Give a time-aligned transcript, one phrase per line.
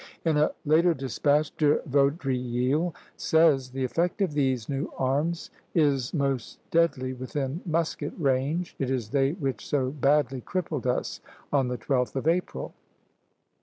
[0.25, 6.57] In a later despatch De Vaudreuil says: "The effect of these new arms is most
[6.71, 11.21] deadly within musket range; it is they which so badly crippled us
[11.53, 12.73] on the 12th of April."